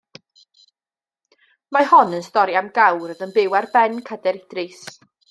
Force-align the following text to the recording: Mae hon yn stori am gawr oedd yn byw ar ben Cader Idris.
Mae 1.77 1.87
hon 1.91 2.17
yn 2.19 2.25
stori 2.29 2.57
am 2.63 2.71
gawr 2.79 3.05
oedd 3.11 3.23
yn 3.27 3.35
byw 3.37 3.55
ar 3.61 3.69
ben 3.77 4.01
Cader 4.09 4.41
Idris. 4.45 4.83